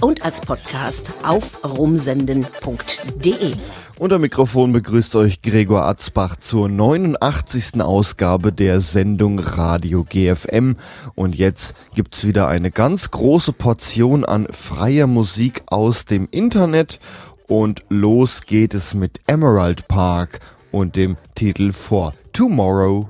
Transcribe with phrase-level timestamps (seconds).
[0.00, 3.54] und als Podcast auf rumsenden.de.
[3.98, 7.80] Unter Mikrofon begrüßt euch Gregor Atzbach zur 89.
[7.80, 10.76] Ausgabe der Sendung Radio GFM.
[11.14, 17.00] Und jetzt gibt's wieder eine ganz große Portion an freier Musik aus dem Internet.
[17.48, 20.40] Und los geht es mit Emerald Park
[20.70, 23.08] und dem Titel For Tomorrow.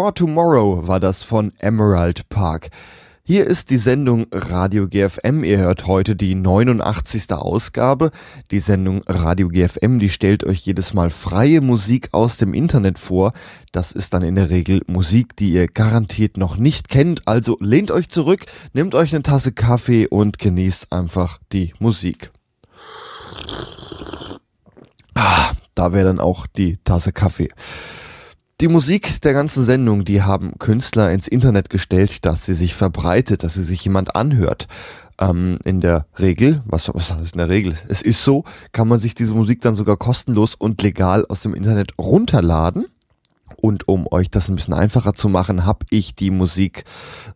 [0.00, 2.70] For Tomorrow war das von Emerald Park.
[3.22, 5.44] Hier ist die Sendung Radio GFM.
[5.44, 7.30] Ihr hört heute die 89.
[7.32, 8.10] Ausgabe.
[8.50, 13.32] Die Sendung Radio GFM, die stellt euch jedes Mal freie Musik aus dem Internet vor.
[13.72, 17.28] Das ist dann in der Regel Musik, die ihr garantiert noch nicht kennt.
[17.28, 22.30] Also lehnt euch zurück, nehmt euch eine Tasse Kaffee und genießt einfach die Musik.
[25.14, 27.50] Ah, da wäre dann auch die Tasse Kaffee.
[28.60, 33.42] Die Musik der ganzen Sendung, die haben Künstler ins Internet gestellt, dass sie sich verbreitet,
[33.42, 34.68] dass sie sich jemand anhört.
[35.18, 37.74] Ähm, in der Regel, was, was ist in der Regel?
[37.88, 41.54] Es ist so, kann man sich diese Musik dann sogar kostenlos und legal aus dem
[41.54, 42.84] Internet runterladen.
[43.56, 46.84] Und um euch das ein bisschen einfacher zu machen, habe ich die Musik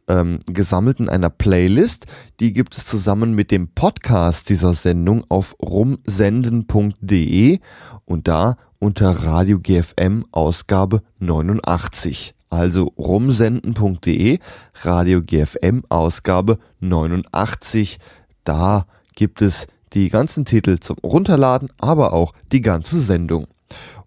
[0.08, 2.04] ähm, gesammelt in einer Playlist.
[2.38, 7.60] Die gibt es zusammen mit dem Podcast dieser Sendung auf rumsenden.de
[8.04, 12.34] und da unter Radio GFM Ausgabe 89.
[12.50, 14.40] Also rumsenden.de,
[14.82, 17.98] Radio GFM Ausgabe 89.
[18.44, 18.84] Da
[19.14, 23.46] gibt es die ganzen Titel zum Runterladen, aber auch die ganze Sendung.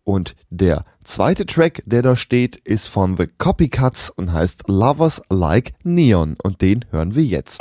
[0.03, 5.74] Und der zweite Track, der da steht, ist von The Copycats und heißt Lovers Like
[5.84, 7.60] Neon und den hören wir jetzt.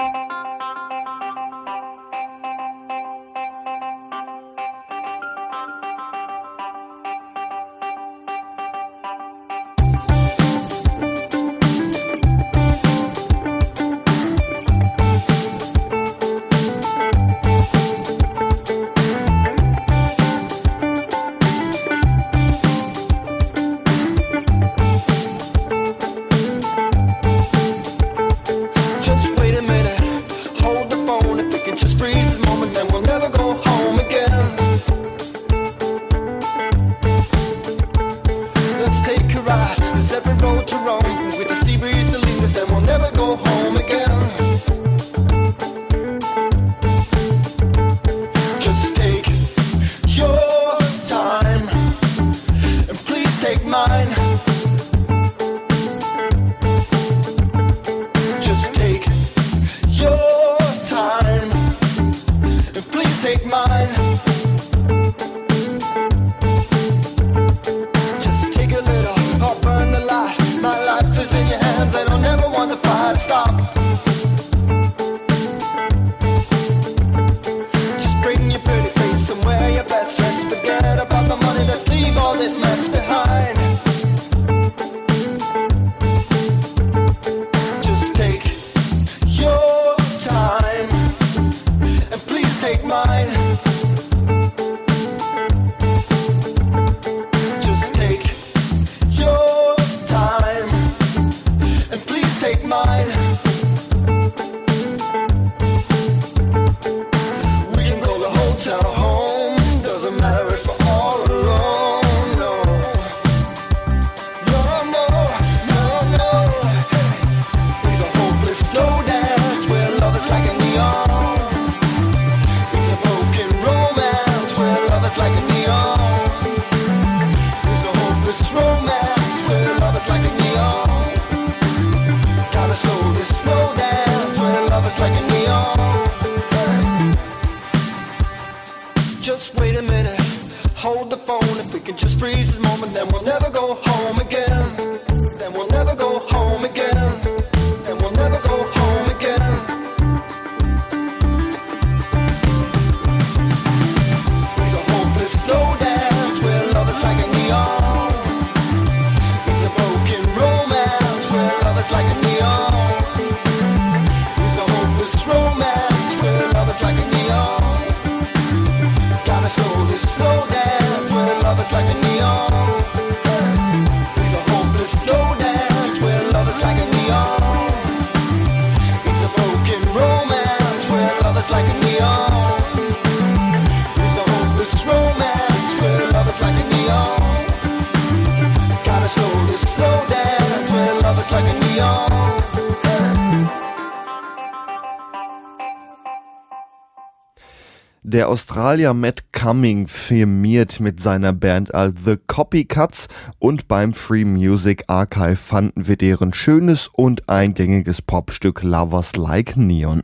[198.16, 203.08] Der Australier Matt Cumming firmiert mit seiner Band als The Copycats
[203.38, 210.02] und beim Free Music Archive fanden wir deren schönes und eingängiges Popstück Lovers Like Neon.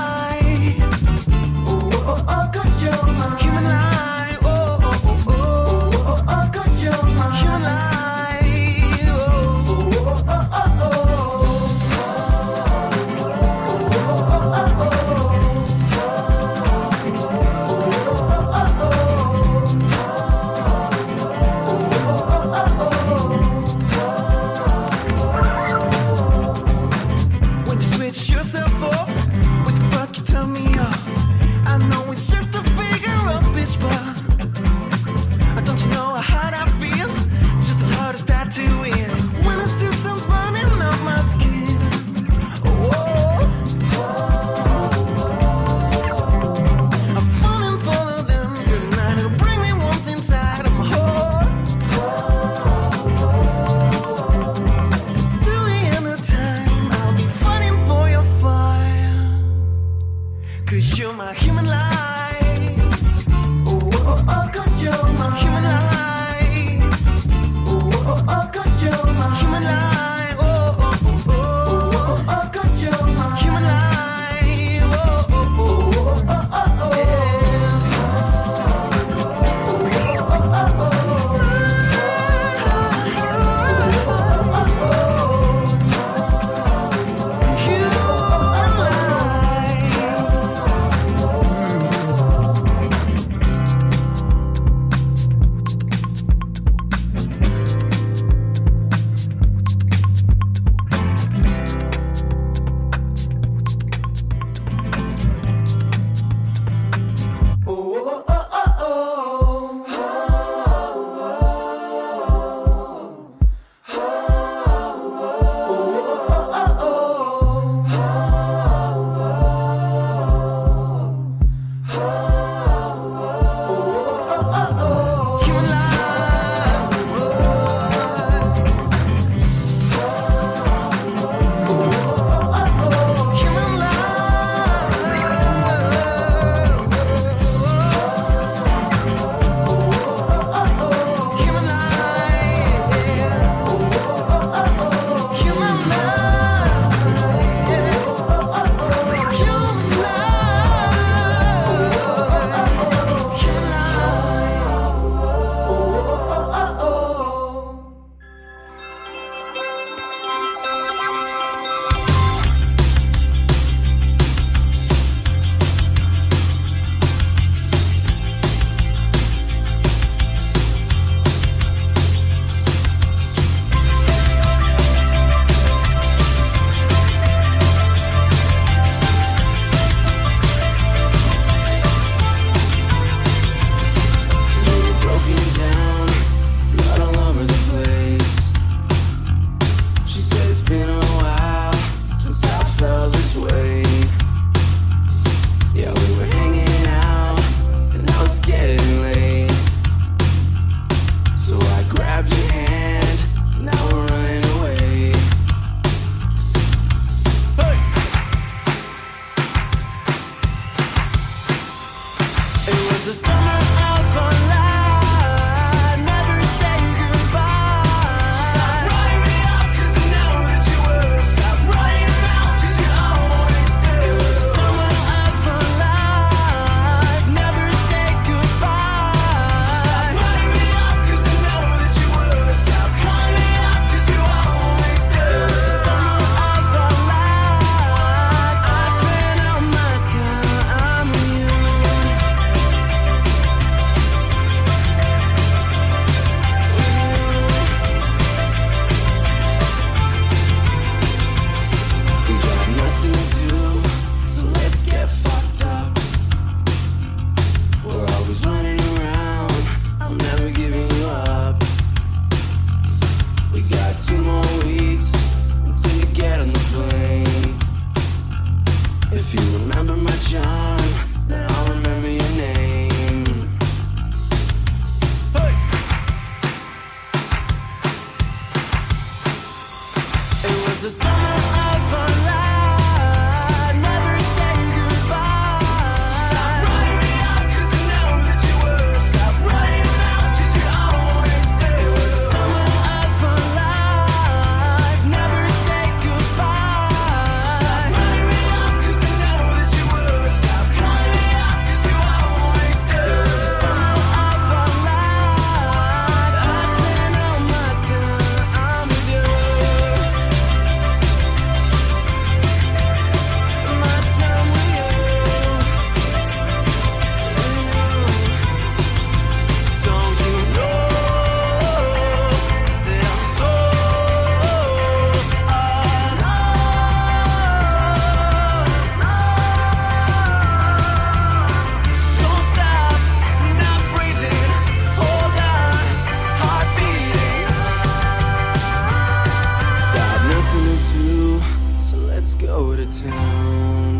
[342.23, 343.99] Let's go to town.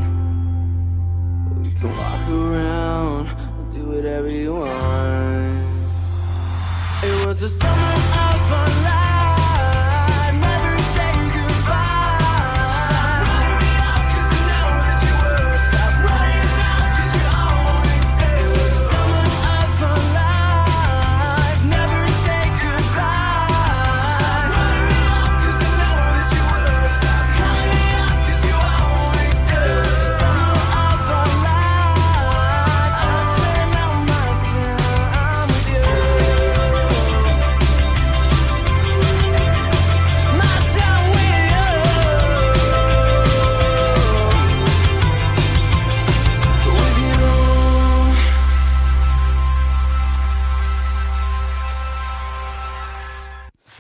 [1.62, 3.28] We can walk around,
[3.70, 5.68] do whatever you want.
[7.04, 8.92] It was the summer of our life.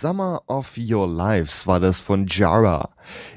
[0.03, 2.89] Summer of Your Lives war das von Jara.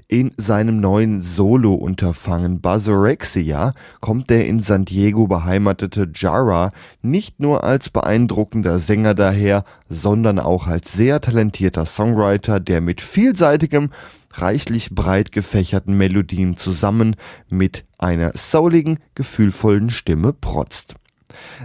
[0.08, 7.88] In seinem neuen Solo-Unterfangen Buzzorexia kommt der in San Diego beheimatete Jara nicht nur als
[7.90, 13.90] beeindruckender Sänger daher, sondern auch als sehr talentierter Songwriter, der mit vielseitigem,
[14.32, 17.14] reichlich breit gefächerten Melodien zusammen
[17.48, 20.96] mit einer souligen, gefühlvollen Stimme protzt.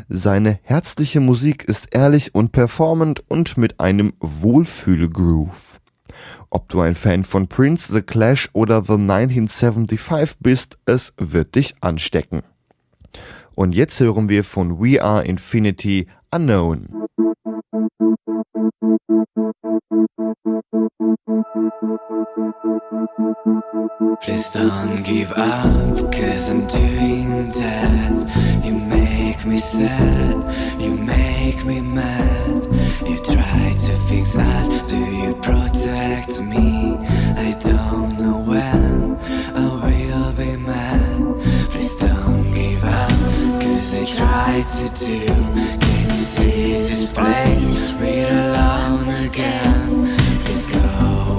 [0.09, 5.79] Seine herzliche Musik ist ehrlich und performant und mit einem Wohlfühlgroove.
[6.49, 11.75] Ob du ein Fan von Prince, The Clash oder The 1975 bist, es wird dich
[11.81, 12.41] anstecken.
[13.55, 16.87] Und jetzt hören wir von We Are Infinity Unknown.
[24.21, 28.63] Please don't give up, cause I'm doing that.
[28.63, 28.90] You
[29.31, 32.65] make me sad, you make me mad.
[33.07, 36.97] You try to fix us, do you protect me?
[37.47, 39.17] I don't know when
[39.55, 41.21] I will be mad.
[41.71, 43.09] Please don't give up,
[43.61, 45.25] cause I try to do.
[45.25, 47.93] Can you see this place?
[48.01, 50.07] We're alone again.
[50.43, 50.85] Please go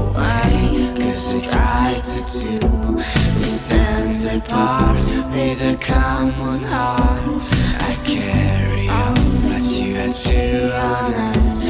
[0.09, 2.96] away, cause I try to do.
[3.37, 4.96] We stand apart
[5.35, 7.62] with a common heart.
[8.12, 9.14] Carry on,
[9.48, 11.64] but you are too honest.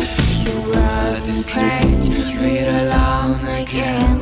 [0.44, 2.09] You were the strange,
[2.40, 4.18] we're alone again.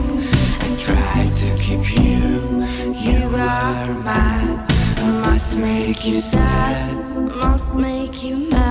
[0.61, 4.71] I try to keep you, you are mad.
[4.99, 6.95] I must make you sad,
[7.37, 8.70] must make you mad.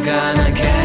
[0.00, 0.79] I'm gonna get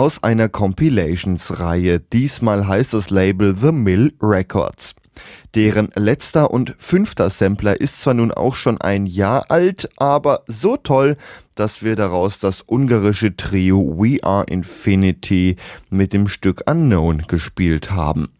[0.00, 2.00] Aus einer Compilations-Reihe.
[2.00, 4.94] Diesmal heißt das Label The Mill Records.
[5.54, 10.78] Deren letzter und fünfter Sampler ist zwar nun auch schon ein Jahr alt, aber so
[10.78, 11.18] toll,
[11.54, 15.56] dass wir daraus das ungarische Trio We Are Infinity
[15.90, 18.30] mit dem Stück Unknown gespielt haben.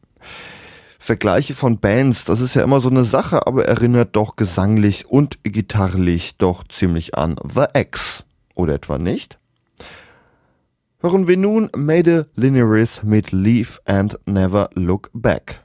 [0.98, 5.38] Vergleiche von Bands, das ist ja immer so eine Sache, aber erinnert doch gesanglich und
[5.42, 8.24] gitarrlich doch ziemlich an The X.
[8.54, 9.39] Oder etwa nicht?
[11.02, 15.64] Hören wir nun Made Linearis mit Leave and Never Look Back.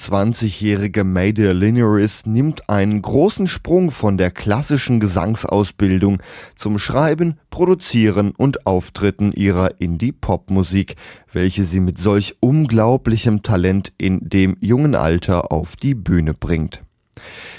[0.00, 6.22] 21-jährige Mayday Linearis nimmt einen großen Sprung von der klassischen Gesangsausbildung
[6.54, 10.96] zum Schreiben, Produzieren und Auftritten ihrer Indie-Pop-Musik,
[11.32, 16.82] welche sie mit solch unglaublichem Talent in dem jungen Alter auf die Bühne bringt.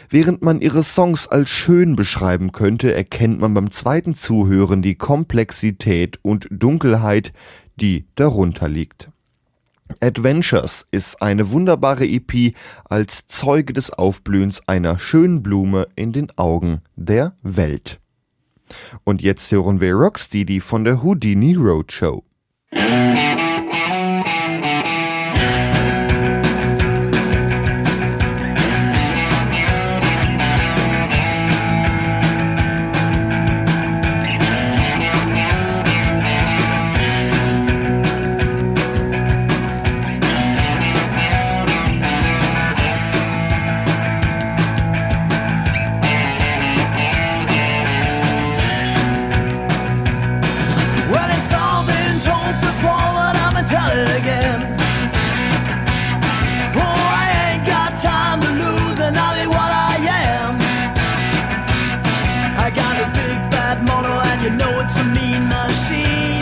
[0.10, 6.17] Während man ihre Songs als schön beschreiben könnte, erkennt man beim zweiten Zuhören die Komplexität
[6.23, 7.34] und Dunkelheit,
[7.75, 9.11] die darunter liegt.
[9.99, 16.82] Adventures ist eine wunderbare EP als Zeuge des Aufblühens einer schönen Blume in den Augen
[16.95, 17.99] der Welt.
[19.04, 22.23] Und jetzt hören wir Rocksteady von der Houdini Roadshow.
[22.71, 23.70] Das
[64.41, 66.40] you know it's a mean machine.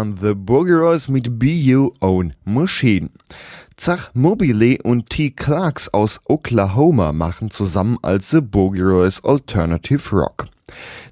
[0.00, 3.10] Waren The Boogeroys mit Be You Own Machine.
[3.76, 5.30] Zach Mobile und T.
[5.30, 10.46] Clarks aus Oklahoma machen zusammen als The Boogeroys Alternative Rock.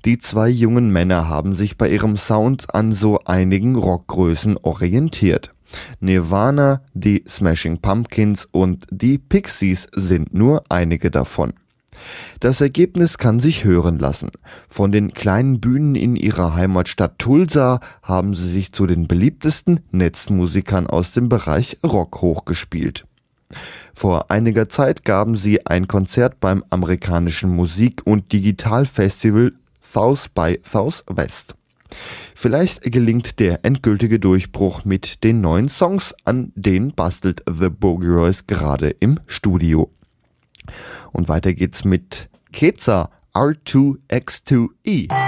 [0.06, 5.54] Die zwei jungen Männer haben sich bei ihrem Sound an so einigen Rockgrößen orientiert.
[6.00, 11.52] Nirvana, die Smashing Pumpkins und die Pixies sind nur einige davon.
[12.40, 14.30] Das Ergebnis kann sich hören lassen.
[14.68, 20.86] Von den kleinen Bühnen in ihrer Heimatstadt Tulsa haben sie sich zu den beliebtesten Netzmusikern
[20.86, 23.04] aus dem Bereich Rock hochgespielt.
[23.94, 31.54] Vor einiger Zeit gaben sie ein Konzert beim amerikanischen Musik- und Digitalfestival South by Southwest.
[32.34, 38.46] Vielleicht gelingt der endgültige Durchbruch mit den neuen Songs, an denen bastelt The Boogie Royce
[38.46, 39.90] gerade im Studio.
[41.12, 45.27] Und weiter geht's mit Keza R2X2E.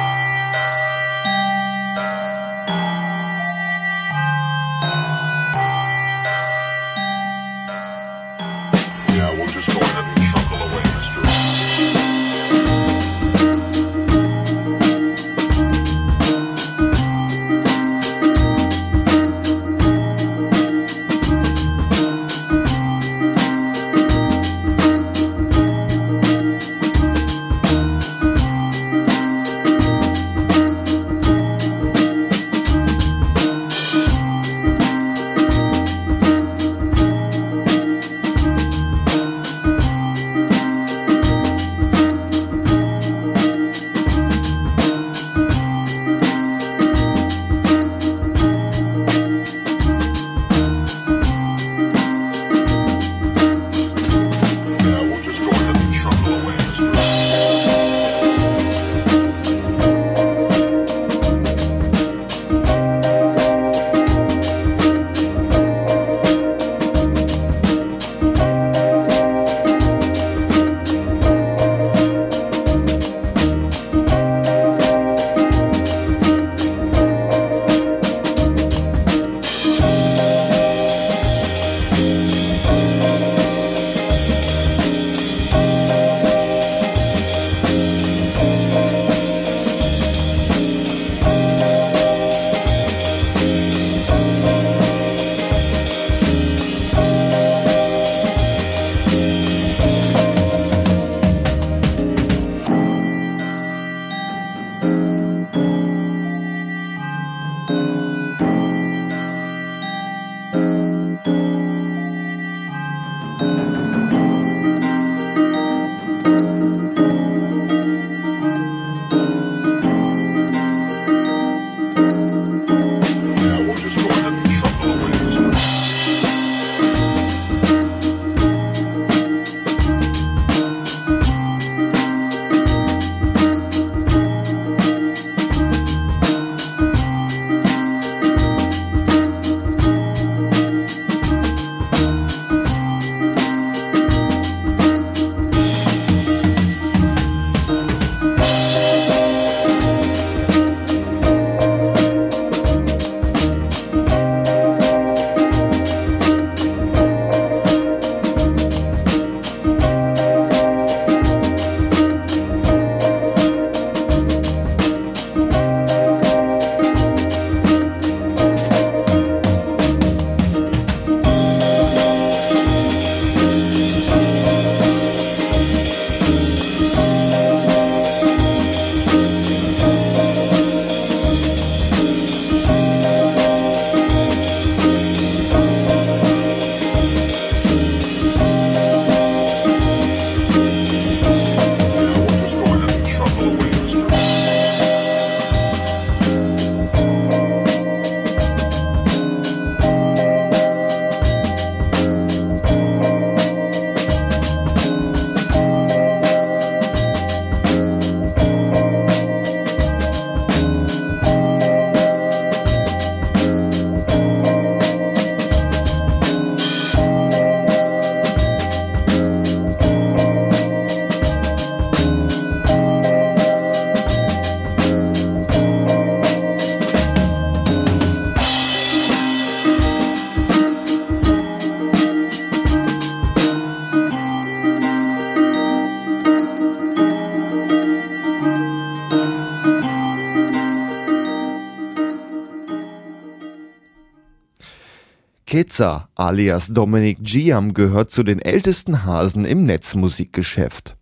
[245.50, 250.96] Keza alias Dominic Giam gehört zu den ältesten Hasen im Netzmusikgeschäft.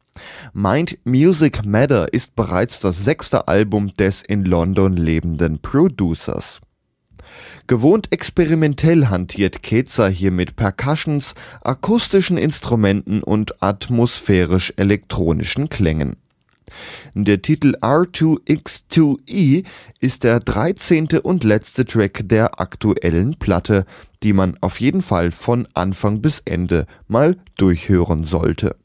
[0.54, 6.62] Mind Music Matter ist bereits das sechste Album des in London lebenden Producers.
[7.66, 16.16] Gewohnt experimentell hantiert Keza hier mit Percussions, akustischen Instrumenten und atmosphärisch-elektronischen Klängen.
[17.14, 19.64] Der Titel R2X2E
[20.00, 21.08] ist der 13.
[21.22, 23.86] und letzte Track der aktuellen Platte,
[24.22, 28.76] die man auf jeden Fall von Anfang bis Ende mal durchhören sollte.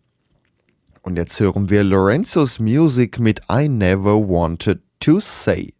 [1.02, 5.74] Und jetzt hören wir Lorenzo's Music mit I Never Wanted to Say.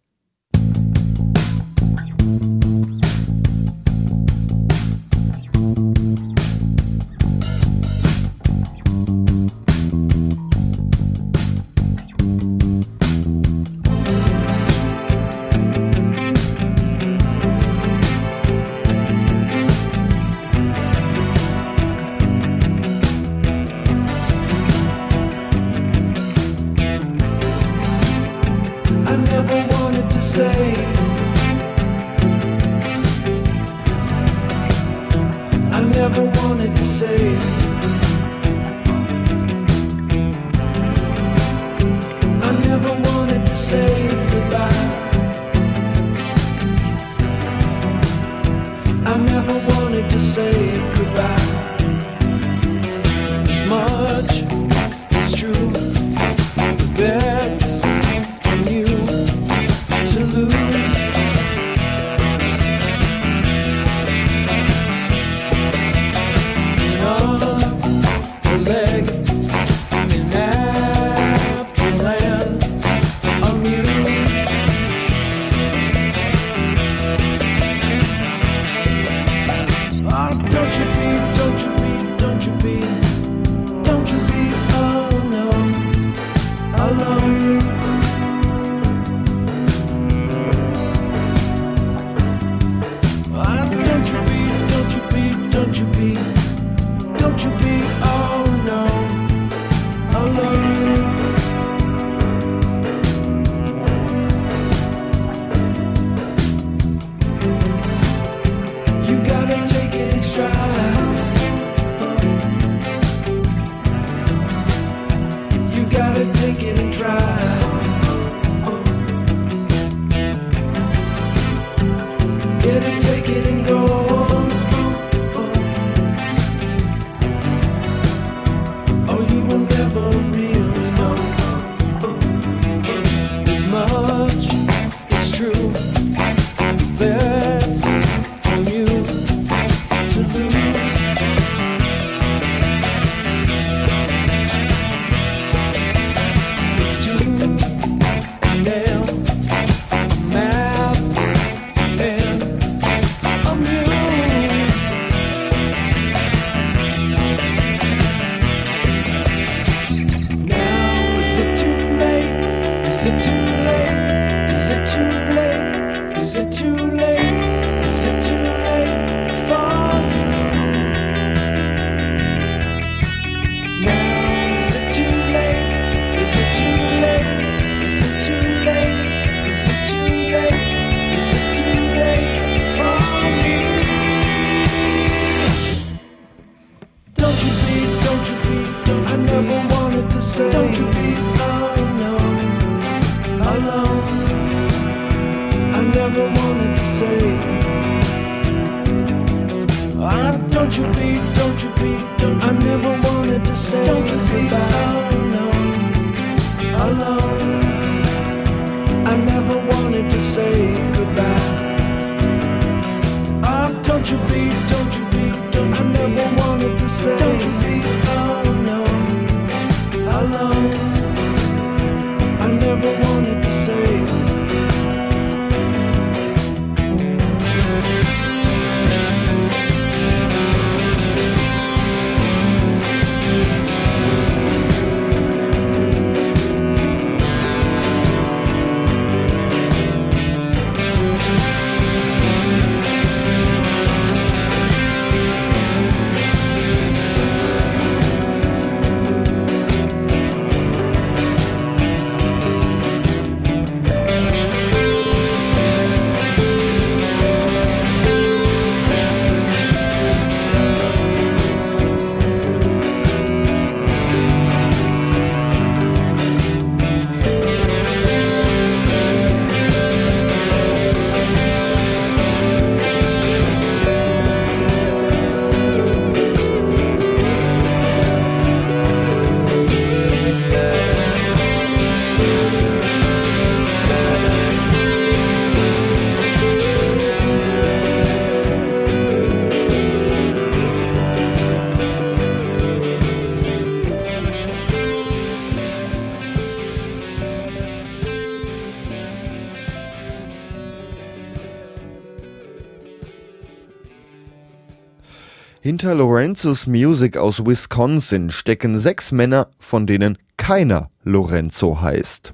[305.74, 312.32] Hinter Lorenzos Music aus Wisconsin stecken sechs Männer, von denen keiner Lorenzo heißt.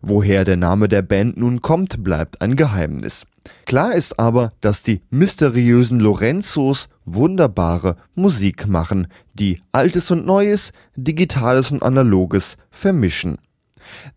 [0.00, 3.24] Woher der Name der Band nun kommt, bleibt ein Geheimnis.
[3.64, 11.72] Klar ist aber, dass die mysteriösen Lorenzos wunderbare Musik machen, die Altes und Neues, Digitales
[11.72, 13.38] und Analoges vermischen.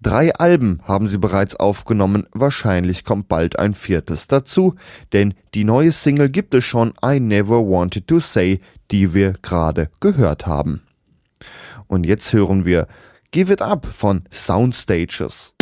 [0.02, 4.74] Drei Alben haben sie bereits aufgenommen, wahrscheinlich kommt bald ein viertes dazu,
[5.14, 8.60] denn die neue Single gibt es schon I Never Wanted to Say,
[8.92, 10.82] die wir gerade gehört haben.
[11.88, 12.88] Und jetzt hören wir
[13.32, 15.54] Give It Up von Soundstages.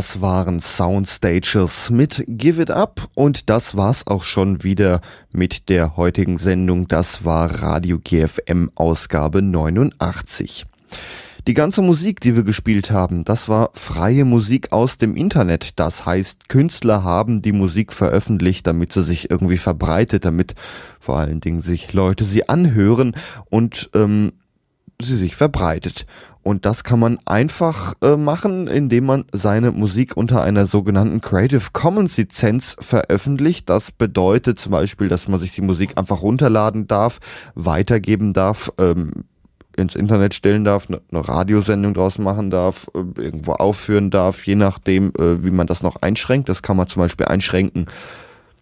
[0.00, 5.98] Das waren Soundstages mit Give It Up und das war's auch schon wieder mit der
[5.98, 6.88] heutigen Sendung.
[6.88, 10.64] Das war Radio GFM Ausgabe 89.
[11.46, 15.78] Die ganze Musik, die wir gespielt haben, das war freie Musik aus dem Internet.
[15.78, 20.54] Das heißt, Künstler haben die Musik veröffentlicht, damit sie sich irgendwie verbreitet, damit
[20.98, 23.14] vor allen Dingen sich Leute sie anhören
[23.50, 24.32] und ähm,
[25.02, 26.06] sie sich verbreitet.
[26.42, 31.66] Und das kann man einfach äh, machen, indem man seine Musik unter einer sogenannten Creative
[31.72, 33.68] Commons Lizenz veröffentlicht.
[33.68, 37.20] Das bedeutet zum Beispiel, dass man sich die Musik einfach runterladen darf,
[37.54, 39.24] weitergeben darf, ähm,
[39.76, 44.54] ins Internet stellen darf, eine, eine Radiosendung draus machen darf, äh, irgendwo aufführen darf, je
[44.54, 46.48] nachdem, äh, wie man das noch einschränkt.
[46.48, 47.84] Das kann man zum Beispiel einschränken.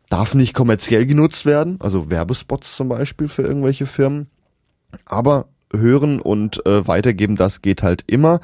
[0.09, 4.29] Darf nicht kommerziell genutzt werden, also Werbespots zum Beispiel für irgendwelche Firmen.
[5.05, 8.41] Aber hören und äh, weitergeben, das geht halt immer.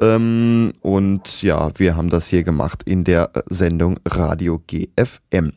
[0.00, 5.52] Ähm, und ja, wir haben das hier gemacht in der Sendung Radio GFM.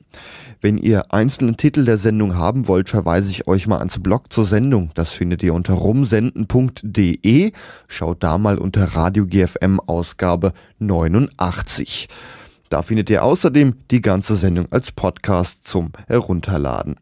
[0.61, 4.45] Wenn ihr einzelne Titel der Sendung haben wollt, verweise ich euch mal ans Blog zur
[4.45, 4.91] Sendung.
[4.93, 7.53] Das findet ihr unter rumsenden.de.
[7.87, 12.09] Schaut da mal unter Radio GFM Ausgabe 89.
[12.67, 16.97] Da findet ihr außerdem die ganze Sendung als Podcast zum Herunterladen.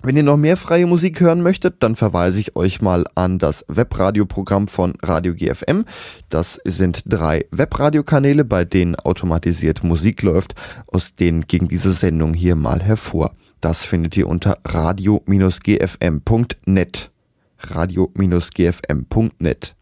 [0.00, 3.64] Wenn ihr noch mehr freie Musik hören möchtet, dann verweise ich euch mal an das
[3.66, 5.86] Webradioprogramm von Radio GFM.
[6.28, 10.54] Das sind drei Webradiokanäle, bei denen automatisiert Musik läuft,
[10.86, 13.34] aus denen ging diese Sendung hier mal hervor.
[13.60, 17.10] Das findet ihr unter radio-gfm.net.
[17.58, 19.77] radio-gfm.net.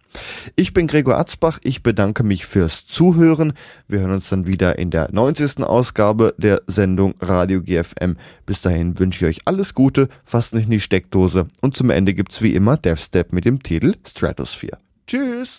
[0.54, 3.52] Ich bin Gregor Atzbach, ich bedanke mich fürs Zuhören.
[3.88, 5.62] Wir hören uns dann wieder in der 90.
[5.64, 8.16] Ausgabe der Sendung Radio GFM.
[8.44, 12.14] Bis dahin wünsche ich euch alles Gute, fasst nicht in die Steckdose und zum Ende
[12.14, 14.78] gibt's wie immer Death Step mit dem Titel Stratosphere.
[15.06, 15.58] Tschüss!